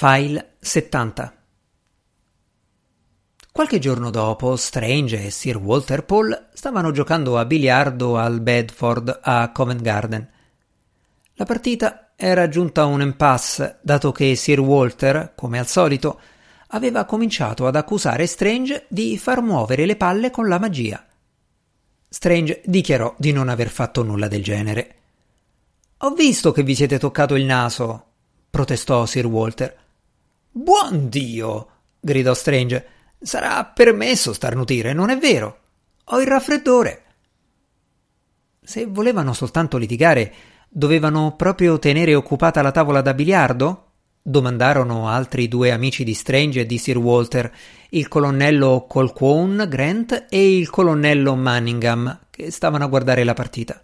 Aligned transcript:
File 0.00 0.54
70 0.60 1.34
Qualche 3.50 3.80
giorno 3.80 4.10
dopo, 4.10 4.54
Strange 4.54 5.24
e 5.24 5.30
Sir 5.32 5.56
Walter 5.56 6.04
Paul 6.04 6.50
stavano 6.52 6.92
giocando 6.92 7.36
a 7.36 7.44
biliardo 7.44 8.16
al 8.16 8.40
Bedford 8.40 9.18
a 9.20 9.50
Covent 9.50 9.82
Garden. 9.82 10.30
La 11.34 11.44
partita 11.44 12.12
era 12.14 12.46
giunta 12.48 12.82
a 12.82 12.84
un 12.84 13.00
impasse, 13.00 13.80
dato 13.82 14.12
che 14.12 14.36
Sir 14.36 14.60
Walter, 14.60 15.32
come 15.34 15.58
al 15.58 15.66
solito, 15.66 16.20
aveva 16.68 17.04
cominciato 17.04 17.66
ad 17.66 17.74
accusare 17.74 18.28
Strange 18.28 18.86
di 18.88 19.18
far 19.18 19.42
muovere 19.42 19.84
le 19.84 19.96
palle 19.96 20.30
con 20.30 20.46
la 20.46 20.60
magia. 20.60 21.04
Strange 22.08 22.62
dichiarò 22.64 23.16
di 23.18 23.32
non 23.32 23.48
aver 23.48 23.68
fatto 23.68 24.04
nulla 24.04 24.28
del 24.28 24.44
genere. 24.44 24.94
Ho 26.02 26.10
visto 26.12 26.52
che 26.52 26.62
vi 26.62 26.76
siete 26.76 27.00
toccato 27.00 27.34
il 27.34 27.44
naso, 27.44 28.04
protestò 28.48 29.04
Sir 29.04 29.26
Walter. 29.26 29.86
Buon 30.60 31.08
Dio! 31.08 31.68
gridò 32.00 32.34
Strange. 32.34 32.86
Sarà 33.20 33.64
permesso 33.64 34.32
starnutire, 34.32 34.92
non 34.92 35.08
è 35.08 35.16
vero? 35.16 35.58
Ho 36.06 36.20
il 36.20 36.26
raffreddore. 36.26 37.04
Se 38.60 38.84
volevano 38.86 39.32
soltanto 39.34 39.76
litigare, 39.76 40.34
dovevano 40.68 41.36
proprio 41.36 41.78
tenere 41.78 42.16
occupata 42.16 42.60
la 42.60 42.72
tavola 42.72 43.02
da 43.02 43.14
biliardo? 43.14 43.84
domandarono 44.20 45.06
altri 45.06 45.46
due 45.46 45.70
amici 45.70 46.02
di 46.02 46.12
Strange 46.12 46.62
e 46.62 46.66
di 46.66 46.76
Sir 46.76 46.98
Walter, 46.98 47.52
il 47.90 48.08
colonnello 48.08 48.84
Colquhoun 48.88 49.64
Grant 49.68 50.26
e 50.28 50.58
il 50.58 50.68
colonnello 50.70 51.36
Manningham, 51.36 52.18
che 52.30 52.50
stavano 52.50 52.82
a 52.82 52.88
guardare 52.88 53.22
la 53.22 53.34
partita. 53.34 53.80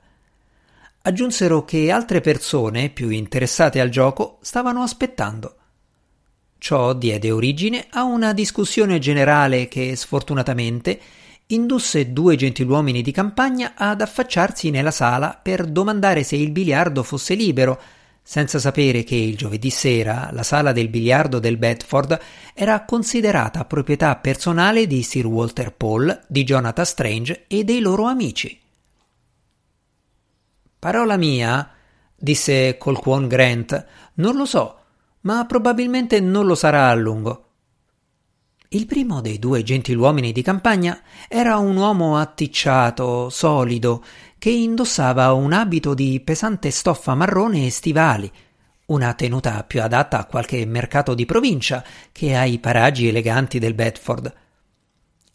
Aggiunsero 1.02 1.64
che 1.64 1.92
altre 1.92 2.20
persone, 2.20 2.88
più 2.88 3.10
interessate 3.10 3.80
al 3.80 3.90
gioco, 3.90 4.38
stavano 4.40 4.82
aspettando. 4.82 5.58
Ciò 6.64 6.94
diede 6.94 7.30
origine 7.30 7.88
a 7.90 8.04
una 8.04 8.32
discussione 8.32 8.98
generale 8.98 9.68
che, 9.68 9.94
sfortunatamente, 9.96 10.98
indusse 11.48 12.14
due 12.14 12.36
gentiluomini 12.36 13.02
di 13.02 13.12
campagna 13.12 13.74
ad 13.76 14.00
affacciarsi 14.00 14.70
nella 14.70 14.90
sala 14.90 15.38
per 15.42 15.66
domandare 15.66 16.22
se 16.22 16.36
il 16.36 16.50
biliardo 16.52 17.02
fosse 17.02 17.34
libero, 17.34 17.78
senza 18.22 18.58
sapere 18.58 19.04
che 19.04 19.14
il 19.14 19.36
giovedì 19.36 19.68
sera 19.68 20.30
la 20.32 20.42
sala 20.42 20.72
del 20.72 20.88
biliardo 20.88 21.38
del 21.38 21.58
Bedford 21.58 22.18
era 22.54 22.82
considerata 22.86 23.66
proprietà 23.66 24.16
personale 24.16 24.86
di 24.86 25.02
Sir 25.02 25.26
Walter 25.26 25.70
Paul, 25.70 26.18
di 26.26 26.44
Jonathan 26.44 26.86
Strange 26.86 27.44
e 27.46 27.62
dei 27.64 27.80
loro 27.80 28.04
amici. 28.04 28.58
Parola 30.78 31.18
mia, 31.18 31.70
disse 32.16 32.78
Colquhoun 32.78 33.28
Grant, 33.28 33.86
non 34.14 34.34
lo 34.34 34.46
so 34.46 34.78
ma 35.24 35.44
probabilmente 35.46 36.20
non 36.20 36.46
lo 36.46 36.54
sarà 36.54 36.88
a 36.88 36.94
lungo. 36.94 37.40
Il 38.68 38.86
primo 38.86 39.20
dei 39.20 39.38
due 39.38 39.62
gentiluomini 39.62 40.32
di 40.32 40.42
campagna 40.42 41.00
era 41.28 41.58
un 41.58 41.76
uomo 41.76 42.16
atticciato, 42.16 43.30
solido, 43.30 44.04
che 44.36 44.50
indossava 44.50 45.32
un 45.32 45.52
abito 45.52 45.94
di 45.94 46.20
pesante 46.20 46.70
stoffa 46.70 47.14
marrone 47.14 47.66
e 47.66 47.70
stivali, 47.70 48.30
una 48.86 49.14
tenuta 49.14 49.62
più 49.64 49.80
adatta 49.80 50.18
a 50.18 50.26
qualche 50.26 50.64
mercato 50.66 51.14
di 51.14 51.24
provincia 51.24 51.84
che 52.10 52.34
ai 52.34 52.58
paraggi 52.58 53.06
eleganti 53.06 53.58
del 53.58 53.74
Bedford. 53.74 54.34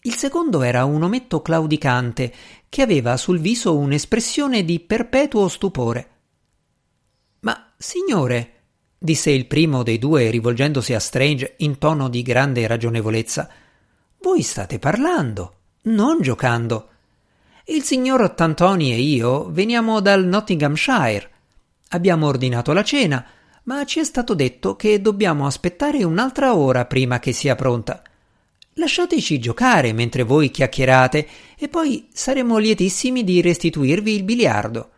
Il 0.01 0.15
secondo 0.15 0.61
era 0.61 0.85
un 0.85 1.01
ometto 1.01 1.41
claudicante 1.41 2.33
che 2.67 2.81
aveva 2.81 3.17
sul 3.17 3.39
viso 3.39 3.75
un'espressione 3.77 4.63
di 4.63 4.79
perpetuo 4.79 5.47
stupore. 5.47 6.09
Ma, 7.39 7.73
signore, 7.77 8.58
disse 9.00 9.31
il 9.31 9.47
primo 9.47 9.81
dei 9.81 9.97
due 9.97 10.30
rivolgendosi 10.30 10.94
a 10.94 11.00
Strange 11.00 11.55
in 11.59 11.78
tono 11.78 12.09
di 12.09 12.22
grande 12.22 12.67
ragionevolezza. 12.67 13.50
Voi 14.22 14.41
state 14.41 14.78
parlando, 14.78 15.53
non 15.83 16.22
giocando. 16.22 16.89
Il 17.66 17.84
signor 17.84 18.31
Tantoni 18.31 18.91
e 18.91 18.97
io 19.00 19.50
veniamo 19.50 20.01
dal 20.01 20.25
Nottinghamshire. 20.25 21.29
Abbiamo 21.90 22.28
ordinato 22.28 22.73
la 22.73 22.84
cena, 22.84 23.25
ma 23.63 23.85
ci 23.85 24.00
è 24.00 24.03
stato 24.03 24.34
detto 24.34 24.75
che 24.75 25.02
dobbiamo 25.02 25.46
aspettare 25.46 26.03
un'altra 26.03 26.56
ora 26.56 26.85
prima 26.85 27.19
che 27.19 27.31
sia 27.31 27.56
pronta. 27.56 28.02
Lasciateci 28.73 29.40
giocare 29.40 29.94
mentre 29.94 30.23
voi 30.23 30.52
chiacchierate 30.52 31.28
e 31.57 31.68
poi 31.68 32.07
saremo 32.12 32.57
lietissimi 32.57 33.23
di 33.23 33.41
restituirvi 33.41 34.13
il 34.13 34.23
biliardo. 34.23 34.90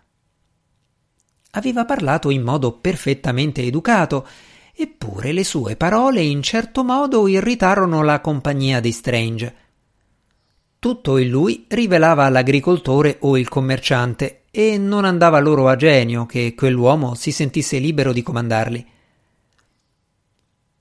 Aveva 1.52 1.86
parlato 1.86 2.30
in 2.30 2.44
modo 2.44 2.74
perfettamente 2.74 3.62
educato, 3.62 4.28
eppure 4.74 5.32
le 5.32 5.44
sue 5.44 5.76
parole 5.76 6.22
in 6.22 6.42
certo 6.42 6.84
modo 6.84 7.28
irritarono 7.28 8.04
la 8.04 8.22
compagnia 8.22 8.80
di 8.80 8.92
Strange. 8.92 9.56
Tutto 10.80 11.18
in 11.18 11.30
lui 11.30 11.66
rivelava 11.68 12.28
l'agricoltore 12.30 13.18
o 13.22 13.38
il 13.38 13.50
commerciante, 13.50 14.44
e 14.52 14.78
non 14.78 15.06
andava 15.06 15.40
loro 15.40 15.70
a 15.70 15.76
genio 15.78 16.26
che 16.26 16.54
quell'uomo 16.56 17.16
si 17.16 17.32
sentisse 17.32 17.80
libero 17.80 18.12
di 18.12 18.22
comandarli. 18.22 18.86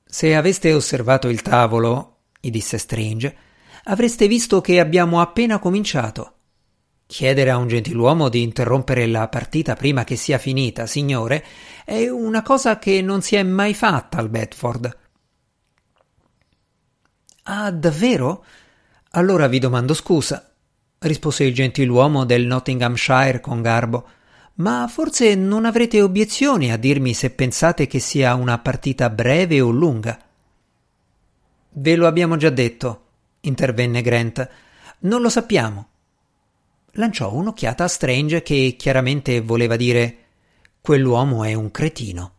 Se 0.04 0.34
aveste 0.34 0.72
osservato 0.72 1.28
il 1.28 1.40
tavolo, 1.40 2.16
gli 2.40 2.50
disse 2.50 2.78
Strange, 2.78 3.36
avreste 3.84 4.26
visto 4.26 4.60
che 4.60 4.80
abbiamo 4.80 5.20
appena 5.20 5.60
cominciato. 5.60 6.34
Chiedere 7.10 7.50
a 7.50 7.56
un 7.56 7.66
gentiluomo 7.66 8.28
di 8.28 8.40
interrompere 8.40 9.04
la 9.08 9.26
partita 9.26 9.74
prima 9.74 10.04
che 10.04 10.14
sia 10.14 10.38
finita, 10.38 10.86
signore, 10.86 11.44
è 11.84 12.06
una 12.06 12.40
cosa 12.40 12.78
che 12.78 13.02
non 13.02 13.20
si 13.20 13.34
è 13.34 13.42
mai 13.42 13.74
fatta 13.74 14.18
al 14.18 14.28
Bedford. 14.28 14.96
Ah, 17.42 17.72
davvero? 17.72 18.44
Allora 19.10 19.48
vi 19.48 19.58
domando 19.58 19.92
scusa, 19.92 20.52
rispose 21.00 21.42
il 21.42 21.52
gentiluomo 21.52 22.24
del 22.24 22.46
Nottinghamshire 22.46 23.40
con 23.40 23.60
garbo. 23.60 24.08
Ma 24.54 24.86
forse 24.88 25.34
non 25.34 25.64
avrete 25.64 26.00
obiezioni 26.00 26.70
a 26.70 26.76
dirmi 26.76 27.12
se 27.12 27.30
pensate 27.30 27.88
che 27.88 27.98
sia 27.98 28.34
una 28.34 28.58
partita 28.58 29.10
breve 29.10 29.60
o 29.60 29.70
lunga. 29.70 30.16
Ve 31.70 31.96
lo 31.96 32.06
abbiamo 32.06 32.36
già 32.36 32.50
detto, 32.50 33.06
intervenne 33.40 34.00
Grant. 34.00 34.48
Non 35.00 35.20
lo 35.20 35.28
sappiamo 35.28 35.89
lanciò 36.92 37.32
un'occhiata 37.32 37.84
a 37.84 37.88
Strange 37.88 38.42
che 38.42 38.74
chiaramente 38.78 39.40
voleva 39.40 39.76
dire 39.76 40.16
quell'uomo 40.80 41.44
è 41.44 41.54
un 41.54 41.70
cretino. 41.70 42.32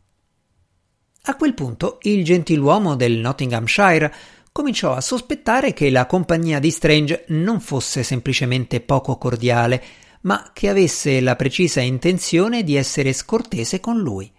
A 1.24 1.36
quel 1.36 1.54
punto 1.54 2.00
il 2.02 2.24
gentiluomo 2.24 2.96
del 2.96 3.18
Nottinghamshire 3.18 4.14
cominciò 4.52 4.94
a 4.94 5.02
sospettare 5.02 5.74
che 5.74 5.90
la 5.90 6.06
compagnia 6.06 6.60
di 6.60 6.72
Strange 6.72 7.26
non 7.28 7.60
fosse 7.62 8.04
semplicemente 8.04 8.82
poco 8.82 9.18
cordiale, 9.18 9.84
ma 10.22 10.52
che 10.54 10.70
avesse 10.70 11.22
la 11.22 11.36
precisa 11.36 11.80
intenzione 11.80 12.64
di 12.64 12.76
essere 12.76 13.14
scortese 13.14 13.80
con 13.80 14.00
lui. 14.00 14.32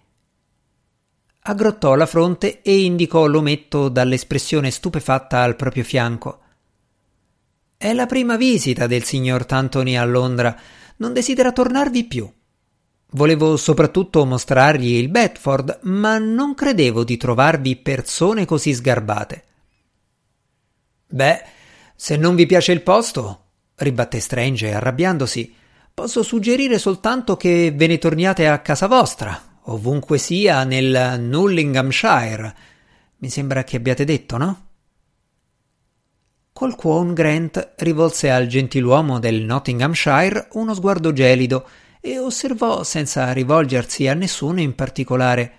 Aggrottò 1.45 1.95
la 1.95 2.05
fronte 2.05 2.61
e 2.61 2.83
indicò 2.83 3.25
l'ometto 3.25 3.89
dall'espressione 3.89 4.71
stupefatta 4.71 5.41
al 5.41 5.55
proprio 5.55 5.83
fianco. 5.83 6.42
È 7.83 7.91
la 7.91 8.05
prima 8.05 8.37
visita 8.37 8.87
del 8.87 9.03
signor 9.03 9.45
Tantoni 9.45 9.97
a 9.97 10.05
Londra. 10.05 10.57
Non 10.99 11.11
desidera 11.11 11.51
tornarvi 11.51 12.05
più. 12.05 12.31
Volevo 13.11 13.57
soprattutto 13.57 14.25
mostrargli 14.25 14.93
il 14.93 15.09
Bedford, 15.09 15.79
ma 15.81 16.17
non 16.17 16.55
credevo 16.55 17.03
di 17.03 17.17
trovarvi 17.17 17.75
persone 17.75 18.45
così 18.45 18.73
sgarbate. 18.73 19.43
Beh, 21.07 21.43
se 21.93 22.15
non 22.15 22.35
vi 22.35 22.45
piace 22.45 22.71
il 22.71 22.83
posto, 22.83 23.47
ribatté 23.75 24.21
Strange 24.21 24.73
arrabbiandosi, 24.73 25.53
posso 25.93 26.23
suggerire 26.23 26.79
soltanto 26.79 27.35
che 27.35 27.73
ve 27.75 27.87
ne 27.87 27.97
torniate 27.97 28.47
a 28.47 28.59
casa 28.59 28.87
vostra, 28.87 29.59
ovunque 29.63 30.17
sia 30.19 30.63
nel 30.63 31.19
Nullinghamshire. 31.19 32.55
Mi 33.17 33.29
sembra 33.29 33.65
che 33.65 33.75
abbiate 33.75 34.05
detto, 34.05 34.37
no? 34.37 34.67
Colquhoun 36.53 37.15
Grant 37.15 37.73
rivolse 37.77 38.29
al 38.29 38.45
gentiluomo 38.45 39.17
del 39.17 39.41
Nottinghamshire 39.41 40.49
uno 40.51 40.75
sguardo 40.75 41.11
gelido 41.11 41.67
e 41.99 42.19
osservò 42.19 42.83
senza 42.83 43.31
rivolgersi 43.33 44.07
a 44.07 44.13
nessuno 44.13 44.61
in 44.61 44.75
particolare. 44.75 45.51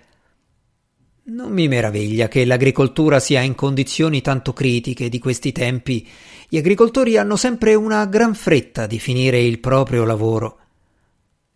Non 1.23 1.51
mi 1.51 1.67
meraviglia 1.67 2.29
che 2.29 2.45
l'agricoltura 2.45 3.19
sia 3.19 3.41
in 3.41 3.55
condizioni 3.55 4.21
tanto 4.21 4.53
critiche 4.53 5.09
di 5.09 5.19
questi 5.19 5.51
tempi. 5.51 6.07
Gli 6.47 6.57
agricoltori 6.57 7.17
hanno 7.17 7.35
sempre 7.35 7.75
una 7.75 8.05
gran 8.05 8.33
fretta 8.33 8.87
di 8.87 8.97
finire 8.97 9.41
il 9.41 9.59
proprio 9.59 10.05
lavoro. 10.05 10.59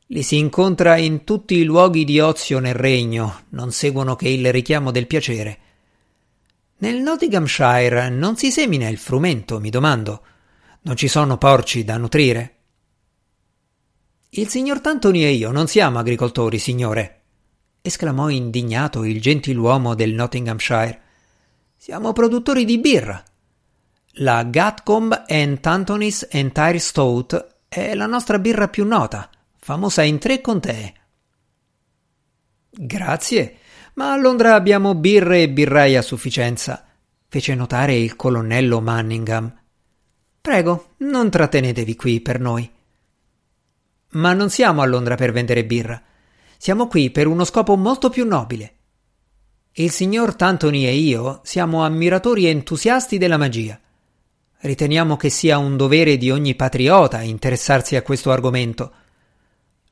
Li 0.08 0.22
si 0.22 0.38
incontra 0.38 0.98
in 0.98 1.24
tutti 1.24 1.56
i 1.56 1.64
luoghi 1.64 2.04
di 2.04 2.20
ozio 2.20 2.60
nel 2.60 2.74
regno, 2.74 3.44
non 3.50 3.72
seguono 3.72 4.16
che 4.18 4.28
il 4.28 4.52
richiamo 4.52 4.92
del 4.92 5.08
piacere. 5.08 5.60
Nel 6.82 7.02
Nottinghamshire 7.02 8.10
non 8.10 8.38
si 8.38 8.52
semina 8.52 8.88
il 8.88 8.98
frumento, 8.98 9.60
mi 9.60 9.70
domando. 9.70 10.24
Non 10.84 10.96
ci 10.96 11.10
sono 11.10 11.38
porci 11.38 11.84
da 11.84 11.98
nutrire? 11.98 12.56
Il 14.30 14.48
signor 14.48 14.80
Tantoni 14.80 15.26
e 15.26 15.32
io 15.32 15.52
non 15.52 15.68
siamo 15.68 16.00
agricoltori, 16.00 16.58
signore, 16.58 17.22
esclamò 17.82 18.30
indignato 18.30 19.04
il 19.04 19.20
gentiluomo 19.20 19.94
del 19.94 20.14
Nottinghamshire. 20.14 21.02
Siamo 21.76 22.14
produttori 22.14 22.64
di 22.64 22.80
birra. 22.80 23.22
La 24.14 24.44
Gatcombe 24.44 25.26
and 25.28 25.60
Anthony's 25.62 26.28
Entire 26.32 26.80
Stout 26.80 27.56
è 27.68 27.94
la 27.94 28.06
nostra 28.06 28.40
birra 28.40 28.70
più 28.70 28.86
nota, 28.86 29.30
famosa 29.58 30.04
in 30.04 30.18
tre 30.18 30.40
contee. 30.40 30.94
Grazie, 32.70 33.58
ma 34.00 34.14
a 34.14 34.16
Londra 34.16 34.56
abbiamo 34.56 34.96
birre 34.96 35.42
e 35.42 35.50
birrai 35.50 35.98
a 35.98 36.02
sufficienza, 36.02 36.86
fece 37.28 37.54
notare 37.54 37.98
il 37.98 38.16
colonnello 38.16 38.80
Manningham. 38.80 39.54
Prego, 40.40 40.92
non 41.00 41.30
trattenetevi 41.30 41.98
qui 41.98 42.22
per 42.22 42.40
noi. 42.40 42.72
Ma 44.12 44.32
non 44.32 44.50
siamo 44.50 44.82
a 44.82 44.86
Londra 44.86 45.16
per 45.16 45.34
vendere 45.34 45.66
birra. 45.66 46.02
Siamo 46.58 46.88
qui 46.88 47.12
per 47.12 47.28
uno 47.28 47.44
scopo 47.44 47.76
molto 47.76 48.10
più 48.10 48.26
nobile. 48.26 48.76
Il 49.74 49.92
signor 49.92 50.34
Tantoni 50.34 50.88
e 50.88 50.94
io 50.94 51.42
siamo 51.44 51.84
ammiratori 51.84 52.46
entusiasti 52.46 53.18
della 53.18 53.38
magia. 53.38 53.78
Riteniamo 54.60 55.18
che 55.18 55.30
sia 55.30 55.58
un 55.58 55.76
dovere 55.76 56.16
di 56.16 56.32
ogni 56.32 56.56
patriota 56.56 57.20
interessarsi 57.20 57.98
a 57.98 58.02
questo 58.02 58.32
argomento. 58.32 58.94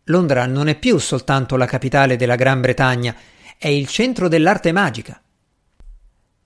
Londra 0.05 0.45
non 0.45 0.69
è 0.69 0.79
più 0.79 0.97
soltanto 0.97 1.57
la 1.57 1.65
capitale 1.65 2.15
della 2.15 2.35
Gran 2.35 2.61
Bretagna, 2.61 3.13
è 3.57 3.67
il 3.67 3.87
centro 3.87 4.27
dell'arte 4.27 4.71
magica. 4.71 5.19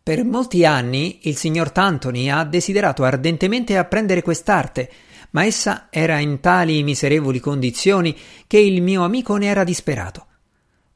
Per 0.03 0.23
molti 0.23 0.65
anni 0.65 1.19
il 1.23 1.35
signor 1.35 1.71
Tantoni 1.71 2.31
ha 2.31 2.43
desiderato 2.45 3.03
ardentemente 3.03 3.77
apprendere 3.77 4.21
quest'arte, 4.21 4.89
ma 5.31 5.45
essa 5.45 5.87
era 5.89 6.19
in 6.19 6.39
tali 6.39 6.81
miserevoli 6.83 7.39
condizioni 7.39 8.17
che 8.47 8.57
il 8.57 8.81
mio 8.81 9.03
amico 9.03 9.35
ne 9.35 9.47
era 9.47 9.63
disperato. 9.63 10.25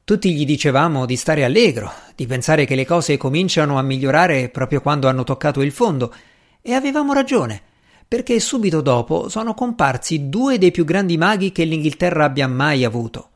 Tutti 0.04 0.34
gli 0.34 0.44
dicevamo 0.44 1.04
di 1.04 1.16
stare 1.16 1.44
allegro, 1.44 1.92
di 2.14 2.26
pensare 2.26 2.64
che 2.64 2.74
le 2.74 2.86
cose 2.86 3.16
cominciano 3.16 3.78
a 3.78 3.82
migliorare 3.82 4.48
proprio 4.48 4.80
quando 4.80 5.08
hanno 5.08 5.24
toccato 5.24 5.62
il 5.62 5.72
fondo, 5.72 6.14
e 6.62 6.72
avevamo 6.72 7.12
ragione, 7.12 7.60
perché 8.08 8.40
subito 8.40 8.80
dopo 8.80 9.28
sono 9.28 9.52
comparsi 9.54 10.28
due 10.28 10.58
dei 10.58 10.70
più 10.70 10.84
grandi 10.84 11.16
maghi 11.16 11.52
che 11.52 11.64
l'Inghilterra 11.64 12.24
abbia 12.24 12.48
mai 12.48 12.84
avuto. 12.84 13.30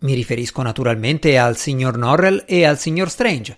Mi 0.00 0.14
riferisco 0.14 0.62
naturalmente 0.62 1.38
al 1.38 1.56
signor 1.56 1.96
Norrell 1.96 2.44
e 2.46 2.64
al 2.64 2.78
signor 2.78 3.10
Strange. 3.10 3.56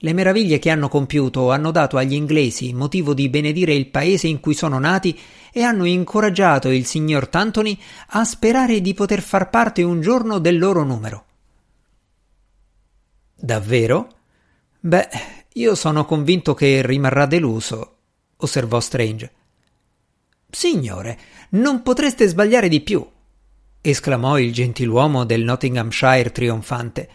Le 0.00 0.12
meraviglie 0.12 0.58
che 0.58 0.70
hanno 0.70 0.88
compiuto 0.88 1.50
hanno 1.50 1.72
dato 1.72 1.96
agli 1.96 2.14
inglesi 2.14 2.72
motivo 2.72 3.12
di 3.12 3.28
benedire 3.28 3.74
il 3.74 3.88
paese 3.88 4.28
in 4.28 4.40
cui 4.40 4.54
sono 4.54 4.78
nati 4.78 5.18
e 5.52 5.62
hanno 5.62 5.84
incoraggiato 5.84 6.70
il 6.70 6.86
signor 6.86 7.28
Tantoni 7.28 7.78
a 8.10 8.24
sperare 8.24 8.80
di 8.80 8.94
poter 8.94 9.20
far 9.20 9.50
parte 9.50 9.82
un 9.82 10.00
giorno 10.00 10.38
del 10.38 10.56
loro 10.56 10.84
numero. 10.84 11.24
Davvero? 13.34 14.08
Beh, 14.80 15.08
io 15.54 15.74
sono 15.74 16.04
convinto 16.04 16.54
che 16.54 16.80
rimarrà 16.86 17.26
deluso, 17.26 17.96
osservò 18.36 18.80
Strange. 18.80 19.32
Signore, 20.48 21.18
non 21.50 21.82
potreste 21.82 22.26
sbagliare 22.26 22.68
di 22.68 22.80
più, 22.80 23.04
esclamò 23.80 24.38
il 24.38 24.52
gentiluomo 24.52 25.24
del 25.24 25.42
Nottinghamshire 25.44 26.32
trionfante. 26.32 27.08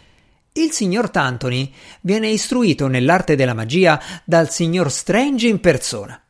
Il 0.53 0.71
signor 0.71 1.09
Tantoni 1.09 1.73
viene 2.01 2.29
istruito 2.29 2.87
nell'arte 2.87 3.35
della 3.35 3.53
magia 3.53 3.99
dal 4.23 4.51
signor 4.51 4.91
Strange 4.91 5.47
in 5.47 5.59
persona. 5.59 6.23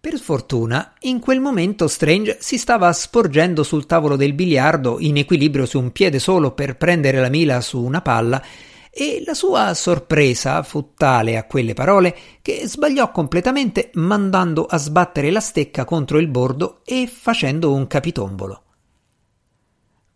Per 0.00 0.18
fortuna, 0.18 0.92
in 1.00 1.18
quel 1.18 1.40
momento 1.40 1.88
Strange 1.88 2.36
si 2.40 2.58
stava 2.58 2.92
sporgendo 2.92 3.62
sul 3.62 3.86
tavolo 3.86 4.16
del 4.16 4.34
biliardo 4.34 4.98
in 5.00 5.16
equilibrio 5.16 5.64
su 5.64 5.78
un 5.78 5.92
piede 5.92 6.18
solo 6.18 6.52
per 6.52 6.76
prendere 6.76 7.20
la 7.20 7.30
mila 7.30 7.62
su 7.62 7.82
una 7.82 8.02
palla 8.02 8.42
e 8.90 9.22
la 9.24 9.34
sua 9.34 9.72
sorpresa 9.74 10.62
fu 10.62 10.92
tale 10.94 11.36
a 11.36 11.44
quelle 11.44 11.72
parole 11.72 12.14
che 12.42 12.68
sbagliò 12.68 13.10
completamente 13.10 13.90
mandando 13.94 14.66
a 14.66 14.76
sbattere 14.76 15.30
la 15.30 15.40
stecca 15.40 15.84
contro 15.84 16.18
il 16.18 16.28
bordo 16.28 16.82
e 16.84 17.10
facendo 17.10 17.72
un 17.72 17.86
capitombolo. 17.86 18.63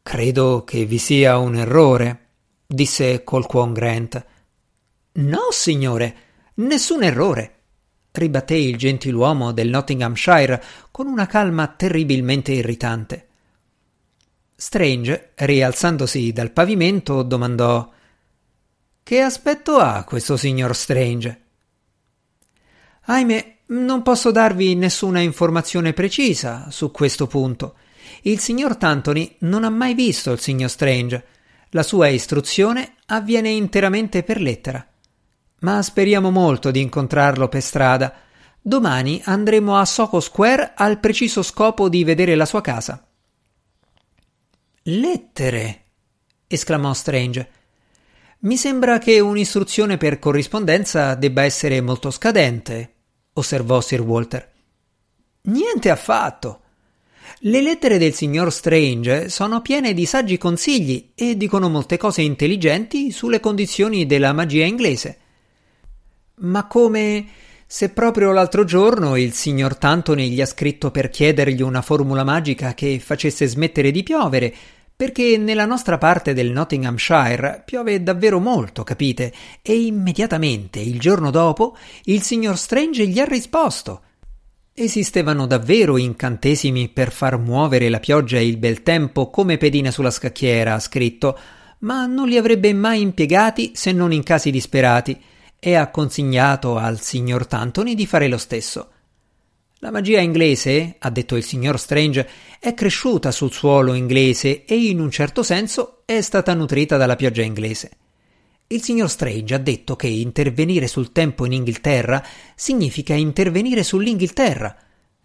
Credo 0.09 0.65
che 0.65 0.87
vi 0.87 0.97
sia 0.97 1.37
un 1.37 1.55
errore, 1.55 2.29
disse 2.67 3.25
Colquhoun 3.25 3.75
Grant. 3.75 4.25
No, 5.13 5.49
signore, 5.51 6.17
nessun 6.55 7.03
errore, 7.03 7.57
ribatté 8.13 8.55
il 8.55 8.79
gentiluomo 8.79 9.53
del 9.53 9.69
Nottinghamshire 9.69 10.65
con 10.91 11.09
una 11.09 11.27
calma 11.27 11.67
terribilmente 11.67 12.53
irritante. 12.53 13.29
Strange, 14.57 15.33
rialzandosi 15.35 16.33
dal 16.33 16.53
pavimento, 16.53 17.23
domandò 17.23 17.93
Che 19.03 19.21
aspetto 19.21 19.77
ha 19.77 20.05
questo 20.05 20.39
signor 20.39 20.75
Strange? 20.75 21.43
Ahimè, 23.03 23.57
non 23.67 24.01
posso 24.01 24.31
darvi 24.31 24.75
nessuna 24.75 25.21
informazione 25.21 25.93
precisa 25.93 26.71
su 26.71 26.91
questo 26.91 27.27
punto. 27.27 27.75
Il 28.23 28.39
signor 28.41 28.77
Tantoni 28.77 29.37
non 29.41 29.65
ha 29.65 29.71
mai 29.71 29.95
visto 29.95 30.33
il 30.33 30.41
signor 30.41 30.71
Strange 30.71 31.25
la 31.73 31.83
sua 31.83 32.09
istruzione 32.09 32.95
avviene 33.07 33.51
interamente 33.51 34.23
per 34.23 34.41
lettera. 34.41 34.87
Ma 35.61 35.83
speriamo 35.83 36.31
molto 36.31 36.71
di 36.71 36.81
incontrarlo 36.81 37.49
per 37.49 37.63
strada. 37.63 38.15
Domani 38.61 39.21
andremo 39.25 39.77
a 39.77 39.85
Soco 39.85 40.21
Square 40.21 40.73
al 40.75 40.99
preciso 40.99 41.43
scopo 41.43 41.89
di 41.91 42.05
vedere 42.05 42.35
la 42.37 42.47
sua 42.47 42.63
casa. 42.63 43.07
Lettere! 44.83 45.83
esclamò 46.47 46.95
Strange. 46.95 47.51
Mi 48.41 48.57
sembra 48.57 48.99
che 48.99 49.21
un'istruzione 49.21 49.99
per 49.99 50.19
corrispondenza 50.19 51.15
debba 51.17 51.43
essere 51.43 51.83
molto 51.83 52.11
scadente, 52.11 52.95
osservò 53.35 53.81
Sir 53.83 54.01
Walter. 54.01 54.53
Niente 55.43 55.91
affatto. 55.91 56.63
Le 57.41 57.63
lettere 57.63 57.99
del 57.99 58.15
signor 58.15 58.53
Strange 58.53 59.29
sono 59.29 59.63
piene 59.63 59.95
di 59.95 60.07
saggi 60.07 60.39
consigli 60.39 61.11
e 61.15 61.37
dicono 61.37 61.69
molte 61.69 61.97
cose 61.97 62.23
intelligenti 62.23 63.11
sulle 63.11 63.41
condizioni 63.41 64.07
della 64.07 64.33
magia 64.33 64.65
inglese. 64.65 65.19
Ma 66.41 66.67
come 66.67 67.27
se 67.67 67.91
proprio 67.91 68.33
l'altro 68.33 68.65
giorno 68.65 69.17
il 69.17 69.35
signor 69.35 69.77
Tantoni 69.77 70.31
gli 70.31 70.41
ha 70.41 70.47
scritto 70.47 70.91
per 70.91 71.11
chiedergli 71.11 71.63
una 71.63 71.83
formula 71.83 72.25
magica 72.25 72.75
che 72.75 72.99
facesse 72.99 73.47
smettere 73.47 73.91
di 73.91 74.03
piovere, 74.03 74.55
perché 74.97 75.37
nella 75.37 75.65
nostra 75.65 75.97
parte 75.97 76.33
del 76.33 76.51
Nottinghamshire 76.51 77.63
piove 77.65 78.03
davvero 78.03 78.41
molto, 78.41 78.83
capite? 78.83 79.33
E 79.63 79.81
immediatamente, 79.81 80.81
il 80.81 80.99
giorno 80.99 81.31
dopo, 81.31 81.77
il 82.05 82.23
signor 82.23 82.59
Strange 82.59 83.07
gli 83.07 83.21
ha 83.21 83.25
risposto 83.25 84.01
Esistevano 84.81 85.49
davvero 85.49 85.97
incantesimi 85.97 86.89
per 86.89 87.11
far 87.11 87.37
muovere 87.37 87.89
la 87.89 87.99
pioggia 87.99 88.37
e 88.37 88.47
il 88.47 88.59
bel 88.59 88.85
tempo 88.85 89.29
come 89.29 89.57
pedine 89.57 89.91
sulla 89.91 90.13
scacchiera, 90.13 90.75
ha 90.75 90.79
scritto, 90.79 91.37
ma 91.81 92.07
non 92.07 92.29
li 92.29 92.37
avrebbe 92.37 92.73
mai 92.73 93.01
impiegati 93.01 93.73
se 93.75 93.91
non 93.91 94.13
in 94.13 94.23
casi 94.23 94.53
disperati, 94.53 95.21
e 95.59 95.75
ha 95.75 95.91
consignato 95.91 96.77
al 96.77 97.01
signor 97.01 97.49
Tantoni 97.49 97.97
di 97.97 98.07
fare 98.07 98.29
lo 98.29 98.39
stesso. 98.39 98.91
La 99.81 99.91
magia 99.91 100.21
inglese, 100.21 100.95
ha 101.01 101.11
detto 101.11 101.35
il 101.35 101.43
signor 101.43 101.77
Strange, 101.81 102.29
è 102.61 102.73
cresciuta 102.73 103.33
sul 103.33 103.51
suolo 103.51 103.95
inglese 103.95 104.65
e 104.65 104.77
in 104.77 105.01
un 105.01 105.11
certo 105.11 105.43
senso 105.43 106.03
è 106.05 106.21
stata 106.21 106.55
nutrita 106.55 106.97
dalla 106.97 107.17
pioggia 107.17 107.43
inglese. 107.43 107.91
Il 108.71 108.83
signor 108.83 109.09
Strange 109.09 109.55
ha 109.55 109.59
detto 109.59 109.97
che 109.97 110.09
intervenire 110.09 110.89
sul 110.89 111.11
tempo 111.11 111.47
in 111.47 111.53
Inghilterra 111.53 112.23
significa 112.55 113.15
intervenire 113.15 113.83
sull'Inghilterra, 113.83 114.77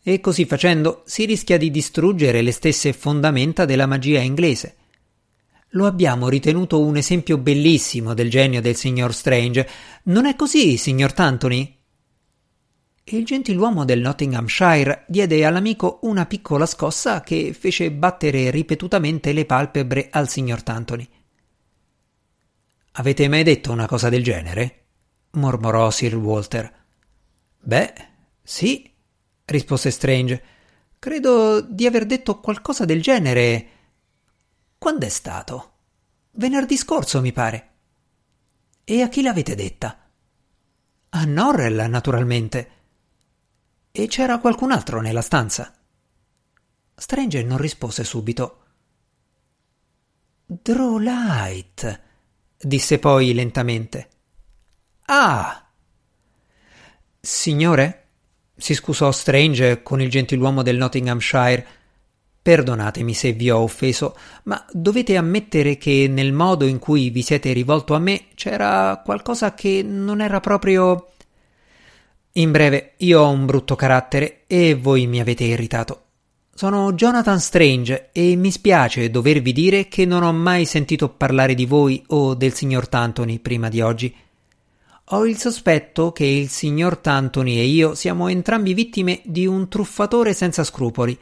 e 0.02 0.22
così 0.22 0.46
facendo 0.46 1.04
si 1.06 1.26
rischia 1.26 1.58
di 1.58 1.70
distruggere 1.70 2.42
le 2.42 2.54
stesse 2.54 2.94
fondamenta 2.94 3.66
della 3.66 3.86
magia 3.86 4.22
inglese. 4.22 4.76
Lo 5.72 5.88
abbiamo 5.88 6.30
ritenuto 6.30 6.80
un 6.80 6.96
esempio 6.96 7.38
bellissimo 7.38 8.14
del 8.14 8.30
genio 8.30 8.62
del 8.62 8.78
signor 8.78 9.14
Strange. 9.14 9.68
Non 10.04 10.26
è 10.26 10.38
così, 10.38 10.78
signor 10.78 11.12
Tantony? 11.12 11.80
Il 13.04 13.26
gentiluomo 13.26 13.84
del 13.84 14.00
Nottinghamshire 14.00 15.04
diede 15.10 15.44
all'amico 15.44 16.00
una 16.04 16.26
piccola 16.26 16.66
scossa 16.66 17.20
che 17.20 17.52
fece 17.52 17.92
battere 17.92 18.52
ripetutamente 18.52 19.34
le 19.34 19.44
palpebre 19.44 20.08
al 20.12 20.30
signor 20.30 20.64
Tantony. 20.64 21.06
Avete 22.96 23.28
mai 23.28 23.42
detto 23.42 23.72
una 23.72 23.88
cosa 23.88 24.10
del 24.10 24.24
genere? 24.24 24.86
mormorò 25.32 25.90
Sir 25.90 26.16
Walter. 26.16 26.86
Beh, 27.60 27.94
sì, 28.44 28.94
rispose 29.46 29.90
Strange. 29.90 30.44
Credo 31.00 31.62
di 31.62 31.88
aver 31.88 32.06
detto 32.06 32.40
qualcosa 32.40 32.86
del 32.86 33.02
genere. 33.02 33.68
Quando 34.78 35.08
è 35.08 35.10
stato? 35.10 35.72
Venerdì 36.34 36.78
scorso, 36.78 37.20
mi 37.20 37.32
pare. 37.32 37.70
E 38.84 39.02
a 39.02 39.10
chi 39.10 39.24
l'avete 39.24 39.56
detta? 39.56 40.10
A 41.10 41.26
Norrell, 41.26 41.90
naturalmente. 41.90 42.72
E 43.92 44.06
c'era 44.06 44.38
qualcun 44.38 44.72
altro 44.72 45.02
nella 45.02 45.22
stanza? 45.22 45.74
Strange 46.94 47.42
non 47.42 47.58
rispose 47.58 48.04
subito. 48.04 48.66
Drolight, 50.46 52.02
disse 52.64 53.00
poi 53.00 53.34
lentamente. 53.34 54.10
Ah! 55.06 55.66
Signore? 57.20 58.04
si 58.56 58.76
scusò 58.76 59.12
Strange 59.12 59.82
con 59.84 60.00
il 60.02 60.10
gentiluomo 60.10 60.62
del 60.62 60.78
Nottinghamshire. 60.78 61.66
Perdonatemi 62.42 63.14
se 63.14 63.32
vi 63.34 63.50
ho 63.50 63.60
offeso, 63.60 64.18
ma 64.44 64.66
dovete 64.72 65.16
ammettere 65.16 65.78
che 65.78 66.08
nel 66.10 66.34
modo 66.34 66.66
in 66.66 66.78
cui 66.78 67.10
vi 67.10 67.22
siete 67.22 67.54
rivolto 67.54 67.94
a 67.94 68.00
me 68.00 68.28
c'era 68.36 69.02
qualcosa 69.04 69.54
che 69.54 69.82
non 69.84 70.22
era 70.22 70.40
proprio. 70.40 71.12
In 72.34 72.52
breve, 72.52 72.94
io 72.98 73.22
ho 73.22 73.30
un 73.30 73.46
brutto 73.46 73.76
carattere 73.76 74.44
e 74.48 74.76
voi 74.76 75.08
mi 75.08 75.20
avete 75.20 75.44
irritato. 75.44 76.03
Sono 76.56 76.94
Jonathan 76.94 77.40
Strange 77.40 78.10
e 78.12 78.36
mi 78.36 78.52
spiace 78.52 79.10
dovervi 79.10 79.52
dire 79.52 79.88
che 79.88 80.06
non 80.06 80.22
ho 80.22 80.32
mai 80.32 80.66
sentito 80.66 81.10
parlare 81.10 81.56
di 81.56 81.66
voi 81.66 82.04
o 82.10 82.36
del 82.36 82.54
signor 82.54 82.88
Tantoni 82.88 83.40
prima 83.40 83.70
di 83.70 83.82
oggi. 83.82 84.16
Ho 85.06 85.26
il 85.26 85.40
sospetto 85.40 86.12
che 86.12 86.26
il 86.26 86.50
signor 86.50 86.98
Tantoni 86.98 87.58
e 87.58 87.64
io 87.64 87.96
siamo 87.96 88.28
entrambi 88.28 88.76
vittime 88.76 89.22
di 89.24 89.48
un 89.48 89.68
truffatore 89.68 90.36
senza 90.36 90.64
scrupoli. 90.64 91.18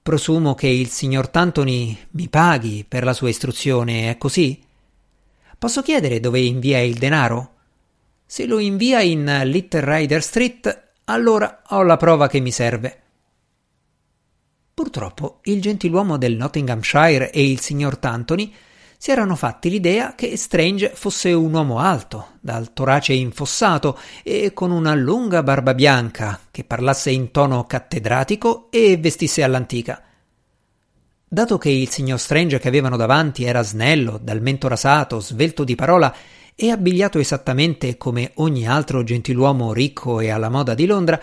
Presumo 0.00 0.54
che 0.54 0.68
il 0.68 0.88
signor 0.88 1.26
Tantoni 1.28 1.98
mi 2.12 2.28
paghi 2.28 2.84
per 2.86 3.02
la 3.02 3.12
sua 3.12 3.30
istruzione, 3.30 4.08
è 4.08 4.18
così? 4.18 4.62
Posso 5.58 5.82
chiedere 5.82 6.20
dove 6.20 6.38
invia 6.38 6.80
il 6.80 6.94
denaro? 6.94 7.54
Se 8.24 8.46
lo 8.46 8.60
invia 8.60 9.00
in 9.00 9.24
Little 9.46 9.96
Rider 9.96 10.22
Street, 10.22 10.90
allora 11.06 11.62
ho 11.70 11.82
la 11.82 11.96
prova 11.96 12.28
che 12.28 12.38
mi 12.38 12.52
serve. 12.52 13.00
Purtroppo 14.74 15.38
il 15.44 15.60
gentiluomo 15.60 16.18
del 16.18 16.34
Nottinghamshire 16.34 17.30
e 17.30 17.48
il 17.48 17.60
signor 17.60 17.96
Tantoni 17.96 18.52
si 18.98 19.12
erano 19.12 19.36
fatti 19.36 19.70
l'idea 19.70 20.16
che 20.16 20.36
Strange 20.36 20.90
fosse 20.94 21.32
un 21.32 21.52
uomo 21.52 21.78
alto, 21.78 22.32
dal 22.40 22.72
torace 22.72 23.12
infossato 23.12 23.96
e 24.24 24.52
con 24.52 24.72
una 24.72 24.94
lunga 24.94 25.44
barba 25.44 25.74
bianca, 25.74 26.40
che 26.50 26.64
parlasse 26.64 27.10
in 27.10 27.30
tono 27.30 27.66
cattedratico 27.66 28.66
e 28.70 28.96
vestisse 28.96 29.44
all'antica. 29.44 30.02
Dato 31.28 31.58
che 31.58 31.68
il 31.68 31.88
signor 31.88 32.18
Strange 32.18 32.58
che 32.58 32.68
avevano 32.68 32.96
davanti 32.96 33.44
era 33.44 33.62
snello, 33.62 34.18
dal 34.20 34.40
mento 34.40 34.68
rasato, 34.68 35.20
svelto 35.20 35.62
di 35.62 35.74
parola 35.74 36.12
e 36.56 36.70
abbigliato 36.70 37.18
esattamente 37.18 37.96
come 37.96 38.32
ogni 38.36 38.66
altro 38.66 39.04
gentiluomo 39.04 39.72
ricco 39.72 40.20
e 40.20 40.30
alla 40.30 40.48
moda 40.48 40.74
di 40.74 40.86
Londra, 40.86 41.20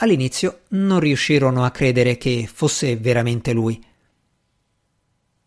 all'inizio 0.00 0.62
non 0.68 1.00
riuscirono 1.00 1.64
a 1.64 1.70
credere 1.70 2.16
che 2.16 2.48
fosse 2.52 2.96
veramente 2.96 3.52
lui. 3.52 3.82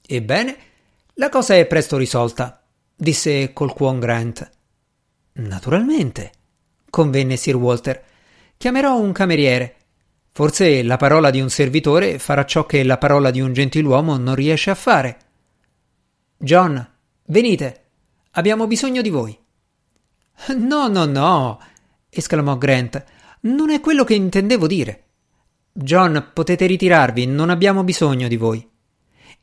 Ebbene, 0.05 0.57
la 1.15 1.29
cosa 1.29 1.55
è 1.55 1.65
presto 1.65 1.97
risolta, 1.97 2.63
disse 2.95 3.53
Colquhoun 3.53 3.99
Grant. 3.99 4.49
Naturalmente, 5.33 6.31
convenne 6.89 7.37
Sir 7.37 7.55
Walter. 7.55 8.03
Chiamerò 8.57 8.99
un 8.99 9.11
cameriere. 9.11 9.77
Forse 10.31 10.83
la 10.83 10.97
parola 10.97 11.29
di 11.29 11.41
un 11.41 11.49
servitore 11.49 12.19
farà 12.19 12.45
ciò 12.45 12.65
che 12.65 12.83
la 12.83 12.97
parola 12.97 13.31
di 13.31 13.39
un 13.39 13.53
gentiluomo 13.53 14.17
non 14.17 14.35
riesce 14.35 14.69
a 14.69 14.75
fare. 14.75 15.17
John, 16.37 16.85
venite. 17.25 17.81
Abbiamo 18.31 18.67
bisogno 18.67 19.01
di 19.01 19.09
voi. 19.09 19.37
No, 20.57 20.87
no, 20.87 21.05
no, 21.05 21.59
esclamò 22.09 22.57
Grant. 22.57 23.03
Non 23.45 23.71
è 23.71 23.79
quello 23.79 24.03
che 24.03 24.13
intendevo 24.13 24.67
dire. 24.67 25.03
John, 25.73 26.31
potete 26.33 26.65
ritirarvi, 26.65 27.25
non 27.25 27.49
abbiamo 27.49 27.83
bisogno 27.83 28.27
di 28.27 28.37
voi. 28.37 28.65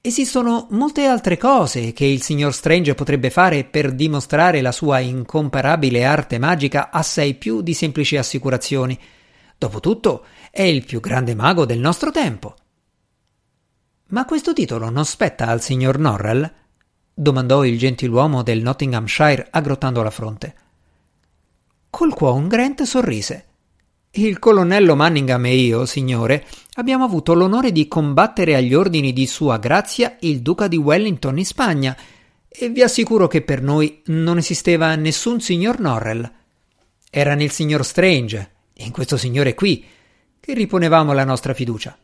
Esistono 0.00 0.68
molte 0.70 1.04
altre 1.04 1.36
cose 1.36 1.92
che 1.92 2.06
il 2.06 2.22
signor 2.22 2.54
Strange 2.54 2.94
potrebbe 2.94 3.28
fare 3.28 3.64
per 3.64 3.92
dimostrare 3.92 4.62
la 4.62 4.72
sua 4.72 5.00
incomparabile 5.00 6.04
arte 6.04 6.38
magica 6.38 6.90
assai 6.90 7.34
più 7.34 7.60
di 7.60 7.74
semplici 7.74 8.16
assicurazioni. 8.16 8.98
Dopotutto, 9.58 10.24
è 10.50 10.62
il 10.62 10.86
più 10.86 11.00
grande 11.00 11.34
mago 11.34 11.66
del 11.66 11.80
nostro 11.80 12.10
tempo. 12.10 12.54
Ma 14.06 14.24
questo 14.24 14.54
titolo 14.54 14.88
non 14.88 15.04
spetta 15.04 15.48
al 15.48 15.60
signor 15.60 15.98
Norrell? 15.98 16.50
domandò 17.12 17.64
il 17.66 17.76
gentiluomo 17.76 18.42
del 18.42 18.62
Nottinghamshire 18.62 19.48
aggrottando 19.50 20.02
la 20.02 20.10
fronte. 20.10 20.54
Col 21.90 22.14
Grant 22.46 22.82
sorrise. 22.84 23.49
Il 24.12 24.40
colonnello 24.40 24.96
Manningham 24.96 25.44
e 25.46 25.54
io, 25.54 25.86
signore, 25.86 26.44
abbiamo 26.74 27.04
avuto 27.04 27.32
l'onore 27.32 27.70
di 27.70 27.86
combattere 27.86 28.56
agli 28.56 28.74
ordini 28.74 29.12
di 29.12 29.24
Sua 29.28 29.58
Grazia 29.58 30.16
il 30.22 30.40
Duca 30.40 30.66
di 30.66 30.76
Wellington 30.76 31.38
in 31.38 31.46
Spagna, 31.46 31.96
e 32.48 32.68
vi 32.70 32.82
assicuro 32.82 33.28
che 33.28 33.42
per 33.42 33.62
noi 33.62 34.02
non 34.06 34.36
esisteva 34.36 34.96
nessun 34.96 35.40
signor 35.40 35.78
Norrell. 35.78 36.28
Era 37.08 37.36
nel 37.36 37.52
signor 37.52 37.84
Strange, 37.84 38.50
in 38.78 38.90
questo 38.90 39.16
signore 39.16 39.54
qui, 39.54 39.84
che 40.40 40.54
riponevamo 40.54 41.12
la 41.12 41.24
nostra 41.24 41.54
fiducia. 41.54 41.96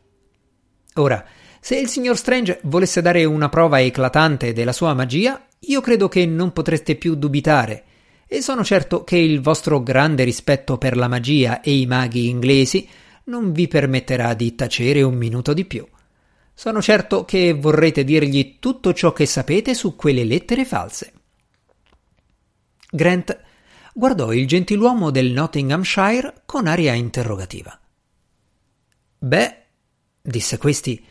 Ora, 0.93 1.25
se 1.59 1.77
il 1.77 1.89
signor 1.89 2.15
Strange 2.15 2.61
volesse 2.63 3.01
dare 3.01 3.25
una 3.25 3.49
prova 3.49 3.81
eclatante 3.81 4.53
della 4.53 4.71
sua 4.71 4.93
magia, 4.93 5.45
io 5.59 5.81
credo 5.81 6.07
che 6.07 6.25
non 6.25 6.53
potreste 6.53 6.95
più 6.95 7.15
dubitare 7.15 7.83
e 8.27 8.41
sono 8.41 8.63
certo 8.63 9.03
che 9.03 9.17
il 9.17 9.41
vostro 9.41 9.81
grande 9.81 10.25
rispetto 10.25 10.77
per 10.77 10.97
la 10.97 11.07
magia 11.07 11.61
e 11.61 11.79
i 11.79 11.85
maghi 11.85 12.27
inglesi 12.27 12.87
non 13.25 13.53
vi 13.53 13.67
permetterà 13.67 14.33
di 14.33 14.53
tacere 14.53 15.01
un 15.01 15.15
minuto 15.15 15.53
di 15.53 15.65
più. 15.65 15.87
Sono 16.53 16.81
certo 16.81 17.23
che 17.23 17.53
vorrete 17.53 18.03
dirgli 18.03 18.57
tutto 18.59 18.93
ciò 18.93 19.13
che 19.13 19.25
sapete 19.25 19.73
su 19.73 19.95
quelle 19.95 20.23
lettere 20.23 20.65
false. 20.65 21.13
Grant 22.89 23.39
guardò 23.93 24.33
il 24.33 24.47
gentiluomo 24.47 25.09
del 25.09 25.31
Nottinghamshire 25.31 26.41
con 26.45 26.67
aria 26.67 26.93
interrogativa. 26.93 27.79
Beh, 29.19 29.63
disse 30.21 30.57
questi, 30.57 31.03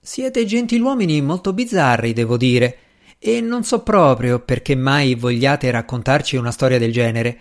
siete 0.00 0.44
gentiluomini 0.44 1.20
molto 1.22 1.52
bizzarri, 1.52 2.12
devo 2.12 2.36
dire, 2.36 2.78
e 3.26 3.40
non 3.40 3.64
so 3.64 3.82
proprio 3.82 4.40
perché 4.40 4.74
mai 4.74 5.14
vogliate 5.14 5.70
raccontarci 5.70 6.36
una 6.36 6.50
storia 6.50 6.78
del 6.78 6.92
genere. 6.92 7.38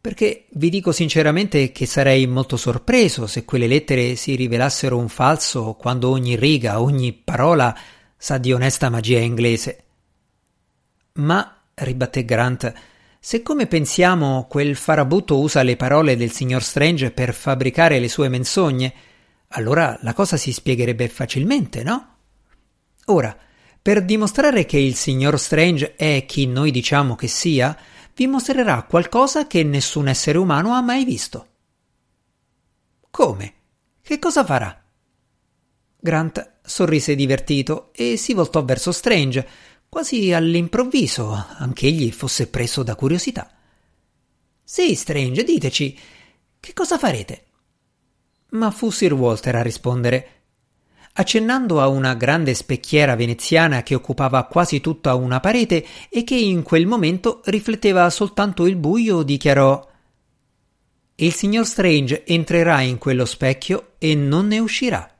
Perché 0.00 0.46
vi 0.52 0.70
dico 0.70 0.90
sinceramente 0.90 1.70
che 1.70 1.84
sarei 1.84 2.26
molto 2.26 2.56
sorpreso 2.56 3.26
se 3.26 3.44
quelle 3.44 3.66
lettere 3.66 4.16
si 4.16 4.34
rivelassero 4.36 4.96
un 4.96 5.10
falso 5.10 5.74
quando 5.74 6.08
ogni 6.08 6.34
riga, 6.34 6.80
ogni 6.80 7.12
parola 7.12 7.76
sa 8.16 8.38
di 8.38 8.54
onesta 8.54 8.88
magia 8.88 9.18
inglese. 9.18 9.84
Ma, 11.16 11.60
ribatté 11.74 12.24
Grant, 12.24 12.72
se 13.20 13.42
come 13.42 13.66
pensiamo 13.66 14.46
quel 14.48 14.76
farabutto 14.76 15.38
usa 15.38 15.62
le 15.62 15.76
parole 15.76 16.16
del 16.16 16.30
signor 16.30 16.62
Strange 16.62 17.10
per 17.10 17.34
fabbricare 17.34 17.98
le 17.98 18.08
sue 18.08 18.30
menzogne, 18.30 18.94
allora 19.48 19.98
la 20.00 20.14
cosa 20.14 20.38
si 20.38 20.54
spiegherebbe 20.54 21.06
facilmente, 21.10 21.82
no? 21.82 22.14
Ora, 23.06 23.36
per 23.86 24.04
dimostrare 24.04 24.66
che 24.66 24.78
il 24.78 24.96
signor 24.96 25.38
Strange 25.38 25.94
è 25.94 26.24
chi 26.26 26.48
noi 26.48 26.72
diciamo 26.72 27.14
che 27.14 27.28
sia, 27.28 27.78
vi 28.16 28.26
mostrerà 28.26 28.82
qualcosa 28.82 29.46
che 29.46 29.62
nessun 29.62 30.08
essere 30.08 30.38
umano 30.38 30.72
ha 30.72 30.80
mai 30.80 31.04
visto. 31.04 31.46
Come? 33.08 33.54
Che 34.02 34.18
cosa 34.18 34.44
farà? 34.44 34.84
Grant 36.00 36.54
sorrise 36.64 37.14
divertito 37.14 37.92
e 37.92 38.16
si 38.16 38.34
voltò 38.34 38.64
verso 38.64 38.90
Strange, 38.90 39.48
quasi 39.88 40.32
all'improvviso, 40.32 41.46
anch'egli 41.58 42.10
fosse 42.10 42.48
preso 42.48 42.82
da 42.82 42.96
curiosità. 42.96 43.48
Sì, 44.64 44.96
Strange, 44.96 45.44
diteci, 45.44 45.96
che 46.58 46.72
cosa 46.72 46.98
farete? 46.98 47.44
Ma 48.48 48.72
fu 48.72 48.90
Sir 48.90 49.12
Walter 49.12 49.54
a 49.54 49.62
rispondere 49.62 50.35
accennando 51.18 51.80
a 51.80 51.88
una 51.88 52.14
grande 52.14 52.54
specchiera 52.54 53.16
veneziana 53.16 53.82
che 53.82 53.94
occupava 53.94 54.44
quasi 54.44 54.80
tutta 54.80 55.14
una 55.14 55.40
parete 55.40 55.84
e 56.10 56.24
che 56.24 56.36
in 56.36 56.62
quel 56.62 56.86
momento 56.86 57.40
rifletteva 57.44 58.08
soltanto 58.10 58.66
il 58.66 58.76
buio, 58.76 59.22
dichiarò 59.22 59.86
Il 61.16 61.32
signor 61.32 61.64
Strange 61.64 62.24
entrerà 62.26 62.82
in 62.82 62.98
quello 62.98 63.24
specchio 63.24 63.92
e 63.98 64.14
non 64.14 64.48
ne 64.48 64.58
uscirà. 64.58 65.15